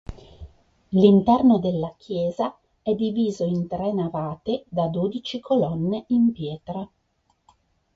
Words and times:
L'interno 0.93 1.59
della 1.59 1.93
chiesa 1.95 2.57
è 2.81 2.95
diviso 2.95 3.43
in 3.45 3.67
tre 3.67 3.93
navate 3.93 4.63
da 4.67 4.87
dodici 4.87 5.39
colonne 5.39 6.05
in 6.07 6.31
pietra. 6.31 6.89